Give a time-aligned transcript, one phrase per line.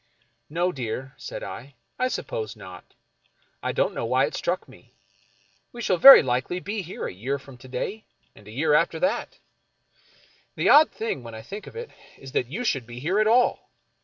[0.49, 2.95] "No, dear," said I," I suppose not.
[3.61, 4.95] I don't know why it struck me.
[5.71, 8.99] We shall very likely be here a year from to day, and a year from
[9.01, 9.37] that.
[10.55, 13.27] The odd thing, when I think of it, is that you should be here at
[13.27, 13.69] all.